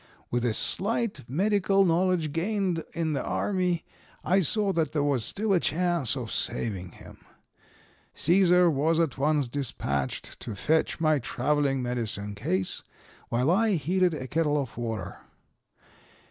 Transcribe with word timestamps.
With 0.31 0.43
a 0.45 0.55
slight 0.55 1.21
medical 1.29 1.85
knowledge 1.85 2.31
gained 2.31 2.83
in 2.93 3.13
the 3.13 3.23
army, 3.23 3.85
I 4.23 4.39
saw 4.39 4.73
that 4.73 4.93
there 4.93 5.03
was 5.03 5.23
still 5.23 5.53
a 5.53 5.59
chance 5.59 6.15
of 6.17 6.31
saving 6.31 6.93
him. 6.93 7.19
Cæsar 8.15 8.71
was 8.71 8.99
at 8.99 9.19
once 9.19 9.47
dispatched 9.47 10.39
to 10.39 10.55
fetch 10.55 10.99
my 10.99 11.19
traveling 11.19 11.83
medicine 11.83 12.33
case, 12.33 12.81
while 13.29 13.51
I 13.51 13.75
heated 13.75 14.15
a 14.15 14.25
kettle 14.25 14.59
of 14.59 14.75
water. 14.75 15.19